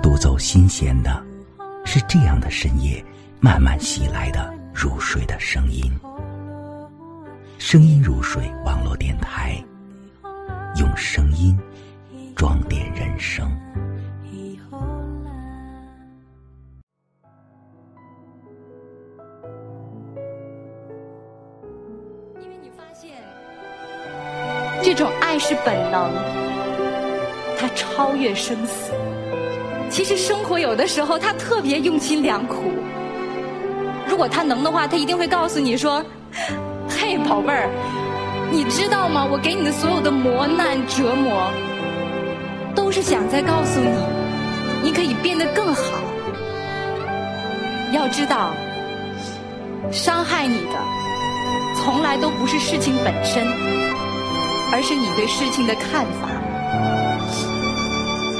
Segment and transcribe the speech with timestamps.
[0.00, 1.20] 独走新鲜的，
[1.84, 3.04] 是这样的深夜
[3.40, 5.92] 慢慢袭来的入睡的声音。
[7.58, 9.60] 声音入睡网络电台，
[10.76, 11.58] 用声音
[12.36, 13.50] 装点人生。
[22.40, 23.10] 因为你发现，
[24.80, 26.08] 这种爱是本能，
[27.98, 28.92] 超越生死。
[29.90, 32.62] 其实生活有的时候，它特别用心良苦。
[34.06, 36.04] 如果他能的话，他一定会告诉你说
[36.88, 37.68] ：“嘿，宝贝儿，
[38.52, 39.26] 你知道吗？
[39.28, 41.50] 我给你的所有的磨难折磨，
[42.72, 43.90] 都是想在告诉你，
[44.80, 45.82] 你可以变得更好。
[47.92, 48.54] 要知道，
[49.90, 50.78] 伤害你的，
[51.82, 53.44] 从来都不是事情本身，
[54.70, 56.28] 而是你对事情的看法。”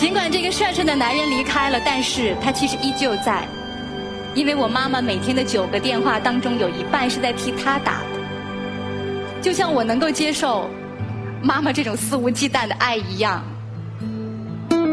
[0.00, 3.46] 尽管这个帅帅的男人离开了，但是他其实依旧在，
[4.34, 8.00] 因为我妈妈每天的九个电话当中，有一半是在替他打。
[9.42, 10.70] 就像我能够接受
[11.42, 13.44] 妈妈这种肆无忌惮的爱一样，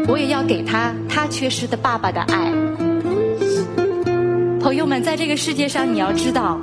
[0.06, 2.52] 我也要给他他缺失的爸爸的爱。
[4.60, 6.60] 朋友们，在这个世界上，你要知道，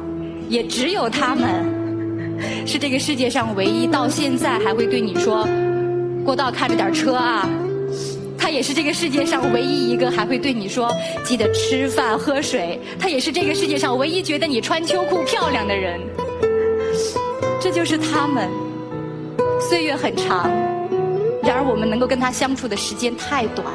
[0.49, 1.65] 也只有他们
[2.67, 5.47] 是这个世界上唯一到现在还会对你说
[6.23, 7.49] ：“过道看着点车啊。”
[8.45, 10.87] 他也是这个世界上唯一一个还会对你说
[11.23, 12.79] 记得吃饭喝水。
[12.99, 15.99] 他也是这个世界上唯一觉得你穿秋裤漂亮的人。
[17.59, 18.47] 这就是他们。
[19.59, 20.47] 岁月很长，
[21.41, 23.65] 然而我们能够跟他相处的时间太短。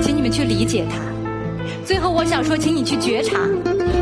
[0.00, 0.96] 请你们去理解他。
[1.84, 3.40] 最后，我想说，请你去觉察，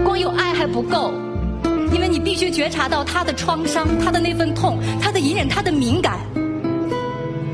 [0.05, 1.15] 光有爱还不够，
[1.95, 6.21] 因为你必须觉察到他的创伤，他的那份痛，他的隐忍，他的敏感。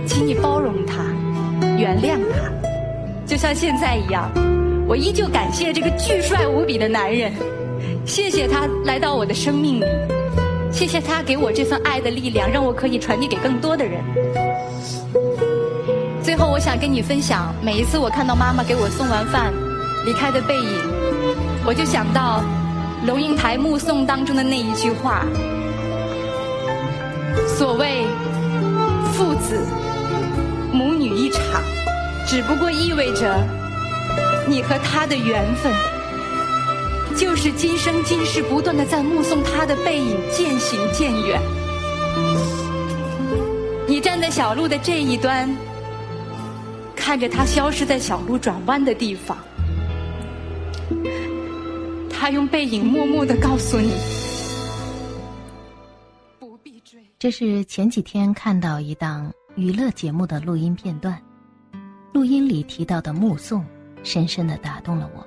[0.04, 0.96] 请你包容他。
[1.78, 2.50] 原谅他，
[3.26, 4.30] 就像现在一样，
[4.86, 7.32] 我依旧感谢这个巨帅无比的男人，
[8.04, 9.84] 谢谢他来到我的生命里，
[10.72, 14.02] 谢谢他给我这份爱的力量，让我可以传递给更多的人。
[16.22, 19.52] 最后，我想跟你分享，每一次我看到妈妈给我送完饭
[20.04, 20.78] 离开的背影，
[21.64, 22.42] 我就想到
[23.06, 25.24] 龙应台目送当中的那一句话：
[27.46, 28.04] 所谓
[29.12, 29.64] 父子。
[30.70, 31.37] 母女一场，
[32.28, 33.42] 只不过意味着
[34.46, 35.72] 你和他的缘分，
[37.16, 41.40] 就是今生今世不断的在目送他的背影渐行渐远。
[43.86, 45.48] 你站在小路的这一端，
[46.94, 49.38] 看着他消失在小路转弯的地方，
[52.10, 53.94] 他用背影默默的告诉你，
[56.38, 57.00] 不必追。
[57.18, 59.32] 这是前几天看到一档。
[59.56, 61.20] 娱乐节目的录音片段，
[62.18, 63.64] 录音里提到的目送，
[64.02, 65.24] 深深的打动了我。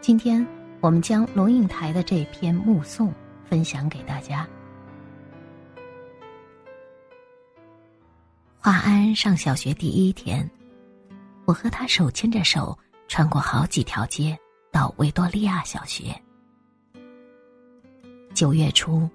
[0.00, 0.42] 今天
[0.80, 3.12] 我们将龙应台的这篇目送
[3.44, 4.48] 分享给大家。
[8.58, 10.50] 华安上小学第一天，
[11.44, 14.34] 我和他手牵着手，穿过好几条街，
[14.70, 16.04] 到维多利亚小学。
[18.32, 19.06] 九月初，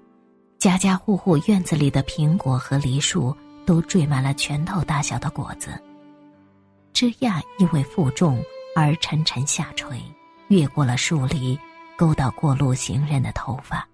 [0.58, 3.36] 家家户户院子里的苹果和梨树。
[3.66, 5.78] 都缀满了拳头大小的果子，
[6.98, 8.44] 枝桠因为负重
[8.74, 10.02] 而沉沉下垂，
[10.48, 11.56] 越过了树篱，
[11.96, 13.88] 勾到过路行人的头发。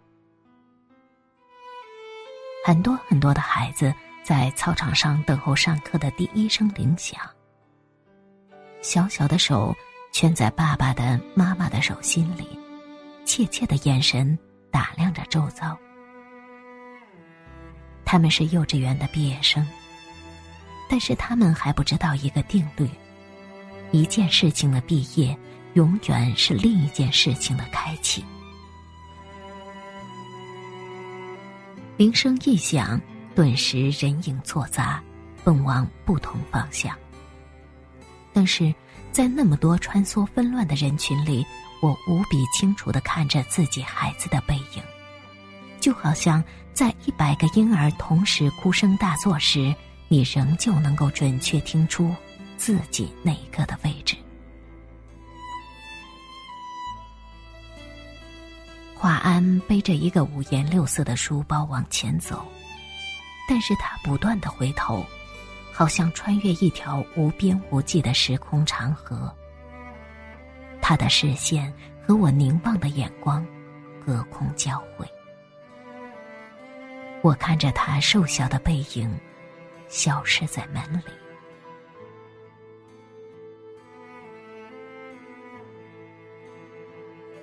[2.64, 7.20] 很多很多的孩子在操场上等候上课的第一声铃响，
[8.80, 9.76] 小小的手
[10.10, 12.58] 圈在爸爸的、妈妈的手心里，
[13.26, 14.38] 怯怯的眼神
[14.70, 15.78] 打量着周遭。
[18.02, 19.62] 他们是幼稚园的毕业生，
[20.88, 22.88] 但是他们还不知道一个定律：
[23.90, 25.36] 一件事情的毕业，
[25.74, 28.24] 永远是另一件事情的开启。
[31.96, 33.00] 铃声一响，
[33.34, 35.02] 顿时人影错杂，
[35.44, 36.96] 奔往不同方向。
[38.32, 38.74] 但是
[39.12, 41.46] 在那么多穿梭纷乱的人群里，
[41.80, 44.82] 我无比清楚的看着自己孩子的背影。
[45.78, 46.42] 就好像
[46.72, 49.72] 在一百个婴儿同时哭声大作时，
[50.08, 52.14] 你仍旧能够准确听出
[52.56, 54.16] 自己哪个的位置。
[58.94, 62.46] 华安背着一个五颜六色的书包往前走，
[63.48, 65.04] 但是他不断的回头，
[65.72, 69.34] 好像穿越一条无边无际的时空长河。
[70.80, 71.72] 他的视线
[72.06, 73.46] 和我凝望的眼光
[74.04, 75.06] 隔空交汇。
[77.22, 79.18] 我看着他瘦小的背影，
[79.88, 81.12] 消失在门里。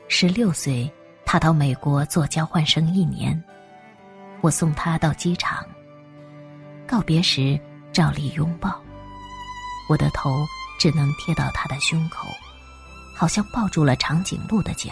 [0.07, 0.91] 十六岁
[1.25, 3.41] 他到美国做交换生一年
[4.41, 5.65] 我送他到机场
[6.85, 7.59] 告别时
[7.93, 8.79] 照例拥抱
[9.89, 10.45] 我的头
[10.77, 12.27] 只能贴到他的胸口
[13.15, 14.91] 好像抱住了长颈鹿的脚。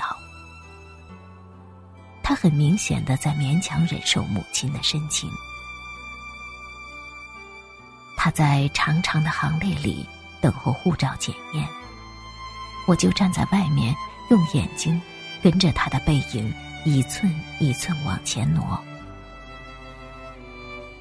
[2.29, 5.27] 他很明显的在勉强忍受母亲的深情。
[8.21, 10.06] 他在长长的行列里
[10.42, 11.66] 等候护照检验，
[12.86, 13.95] 我就站在外面，
[14.30, 15.01] 用眼睛
[15.42, 18.77] 跟着他的背影一寸一寸往前挪。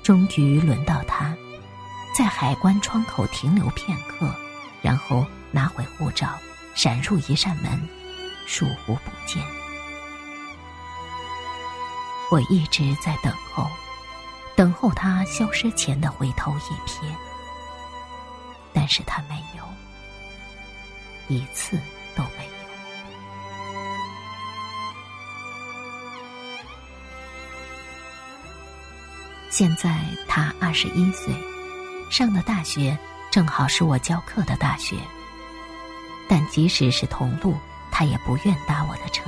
[0.01, 1.35] 终于轮到他，
[2.15, 4.33] 在海关窗口停留片刻，
[4.81, 6.39] 然后拿回护照，
[6.77, 7.89] 闪入一扇门，
[8.47, 9.43] 疏忽不见。
[12.31, 13.69] 我一直在等候，
[14.59, 17.05] 等候他消失前的回头一瞥，
[18.73, 19.63] 但是他没有，
[21.29, 21.79] 一次
[22.17, 22.51] 都没有。
[29.49, 29.97] 现在
[30.27, 31.33] 他二十一岁，
[32.11, 32.99] 上的大学
[33.31, 34.97] 正好是我教课的大学。
[36.29, 37.57] 但即使是同路，
[37.93, 39.23] 他也不愿搭我的车；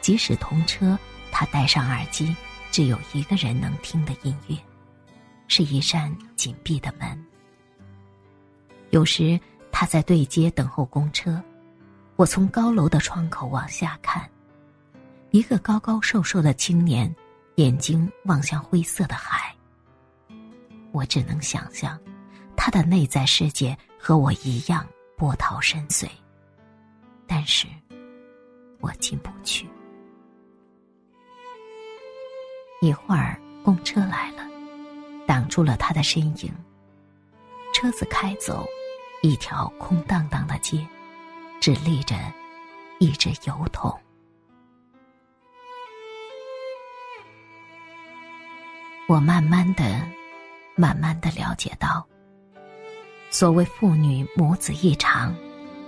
[0.00, 0.98] 即使同车，
[1.30, 2.34] 他戴上耳机，
[2.74, 4.56] 只有一个人能听的音乐，
[5.46, 7.24] 是一扇紧闭的门。
[8.90, 9.38] 有时
[9.70, 11.40] 他在对街等候公车，
[12.16, 14.28] 我从高楼的窗口往下看，
[15.30, 17.14] 一个高高瘦瘦的青年。
[17.54, 19.54] 眼睛望向灰色的海，
[20.90, 21.96] 我只能想象，
[22.56, 24.84] 他的内在世界和我一样
[25.16, 26.08] 波涛深邃。
[27.28, 27.68] 但是，
[28.80, 29.68] 我进不去。
[32.84, 34.46] 一会儿，公车来了，
[35.26, 36.52] 挡住了他的身影。
[37.72, 38.66] 车子开走，
[39.22, 40.86] 一条空荡荡的街，
[41.62, 42.14] 只立着
[42.98, 43.98] 一只油桶。
[49.08, 50.06] 我慢慢的、
[50.76, 52.06] 慢慢的了解到，
[53.30, 55.34] 所谓父女母子一场，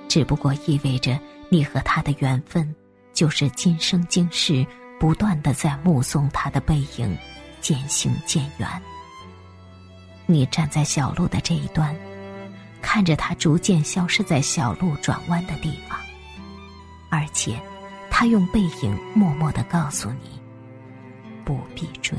[0.09, 1.21] 只不过意味着
[1.51, 2.75] 你和他的缘分，
[3.13, 4.67] 就是今生今世
[4.99, 7.17] 不断的在目送他的背影
[7.61, 8.69] 渐行渐远。
[10.27, 11.95] 你站在小路的这一端，
[12.83, 15.99] 看着他逐渐消失在小路转弯的地方，
[17.11, 17.61] 而且，
[18.11, 20.41] 他用背影默默的告诉你，
[21.45, 22.19] 不必追。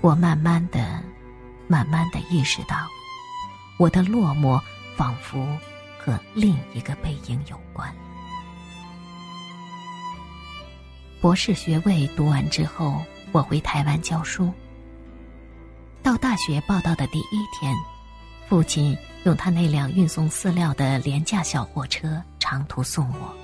[0.00, 1.02] 我慢慢的、
[1.66, 2.86] 慢慢的意识到，
[3.78, 4.60] 我的落寞
[4.96, 5.46] 仿佛
[6.08, 7.94] 和另一个背影有关。
[11.20, 14.50] 博士学位读完之后，我回台湾教书。
[16.02, 17.74] 到大学报到的第一天，
[18.48, 23.36] 父亲用他那辆运送饲料的廉价小货车长途送我。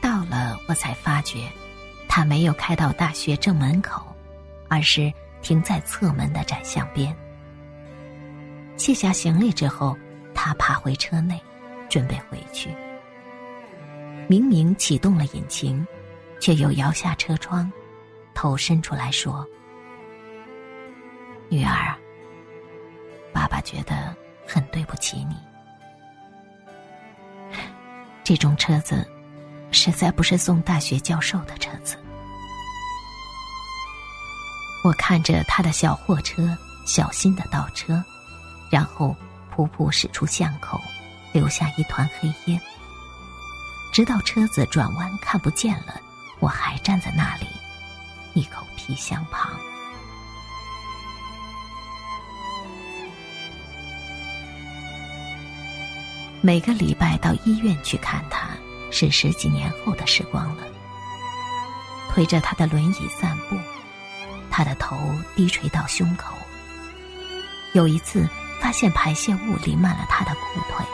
[0.00, 1.46] 到了，我才发觉，
[2.08, 4.02] 他没有开到大学正门口。
[4.68, 5.12] 而是
[5.42, 7.16] 停在侧门的窄巷边。
[8.76, 9.96] 卸下行李之后，
[10.46, 11.42] 他爬回车内，
[11.88, 12.70] 准备回去。
[14.28, 15.84] 明明启动了引擎，
[16.40, 17.68] 却又摇下车窗，
[18.32, 19.44] 头伸出来说
[21.50, 21.92] ：“女儿，
[23.32, 24.14] 爸爸觉得
[24.46, 25.34] 很对不起你。
[28.22, 29.04] 这种车子，
[29.72, 31.96] 实在不是送大学教授的车子。”
[34.86, 38.00] 我看着他的小货车小心的倒车，
[38.70, 39.16] 然后
[39.56, 40.78] 噗噗驶出巷口，
[41.32, 42.60] 留下一团黑烟。
[43.90, 45.98] 直到车子转弯看不见了，
[46.40, 47.46] 我还站在那里，
[48.34, 49.50] 一口皮箱旁。
[56.42, 58.50] 每个礼拜到医院去看他，
[58.92, 60.64] 是十几年后的时光了。
[62.10, 63.56] 推着他的轮椅散步。
[64.50, 64.96] 他的头
[65.34, 66.34] 低垂到胸口。
[67.74, 68.26] 有一次，
[68.60, 70.84] 发现排泄物淋满了他的裤腿，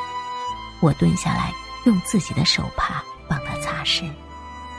[0.81, 1.53] 我蹲下来，
[1.85, 4.11] 用自己的手帕帮他擦拭，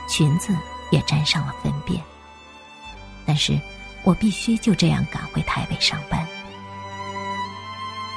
[0.08, 0.56] 裙子
[0.90, 2.02] 也沾上了粪便。
[3.26, 3.58] 但是
[4.04, 6.26] 我必须就这样赶回台北上班。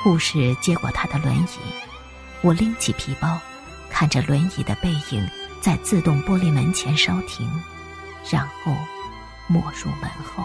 [0.03, 1.59] 护士接过他的轮椅，
[2.41, 3.39] 我拎起皮包，
[3.89, 5.29] 看着轮椅的背影
[5.61, 7.49] 在自动玻璃门前稍停，
[8.29, 8.75] 然后。
[9.49, 10.43] 没入门后，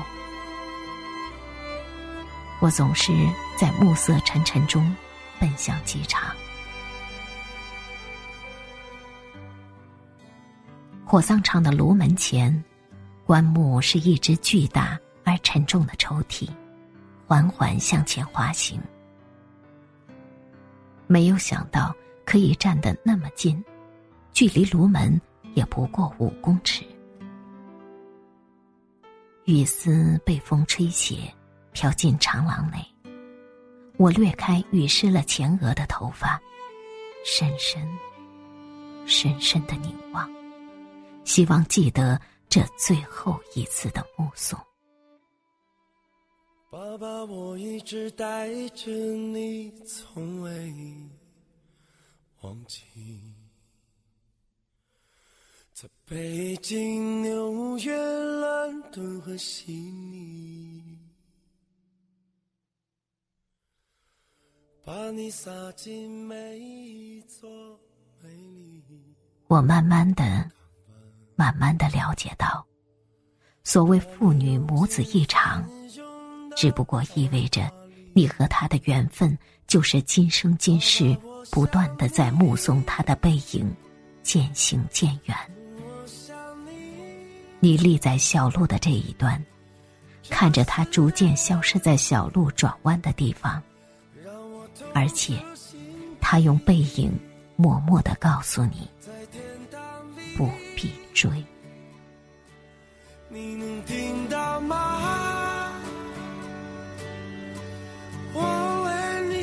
[2.62, 3.12] 我总是
[3.56, 4.94] 在暮色沉沉中
[5.40, 6.32] 奔向机场。
[11.04, 12.62] 火葬场的炉门前，
[13.26, 16.48] 棺木是一只巨大而沉重的抽屉，
[17.26, 18.80] 缓缓向前滑行。
[21.08, 21.92] 没有想到
[22.24, 23.60] 可以站得那么近，
[24.32, 25.20] 距离炉门
[25.54, 26.84] 也不过五公尺。
[29.46, 31.34] 雨丝被风吹斜，
[31.72, 32.78] 飘进长廊内。
[33.98, 36.40] 我掠开雨湿了前额的头发，
[37.24, 37.86] 深深、
[39.06, 40.30] 深深的凝望，
[41.24, 44.58] 希望记得这最后一次的目送。
[46.70, 50.74] 爸爸，我一直带着你，从未
[52.40, 52.82] 忘记。
[55.74, 60.90] 在北京、纽约、伦敦和悉尼，把你
[62.96, 63.10] 撒进每
[63.58, 63.60] 一
[64.42, 64.71] 座美丽。
[64.84, 67.22] 把你洒进每一
[69.46, 70.50] 我慢慢的、
[71.36, 72.66] 慢慢的了解到，
[73.62, 75.64] 所谓父女母子一场。
[76.56, 77.70] 只不过意味着，
[78.12, 81.16] 你和他的缘分就是今生今世
[81.52, 83.72] 不断的在目送他的背影
[84.22, 85.36] 渐行渐远。
[87.60, 89.40] 你立在小路的这一端，
[90.28, 93.62] 看着他逐渐消失在小路转弯的地方，
[94.94, 95.34] 而且，
[96.20, 97.12] 他用背影
[97.56, 98.88] 默默的告诉你，
[100.36, 101.30] 不必追。
[103.28, 105.72] 你能听到吗？
[108.34, 108.40] 我
[108.84, 108.90] 为
[109.28, 109.34] 你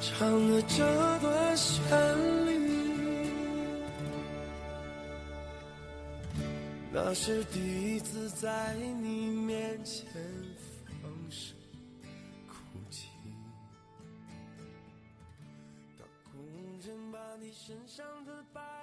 [0.00, 3.30] 唱了这段旋律，
[6.92, 7.60] 那是第
[7.96, 10.06] 一次在你面前
[17.40, 18.77] 你身上的疤。